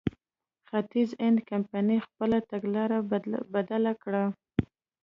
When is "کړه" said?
4.03-4.23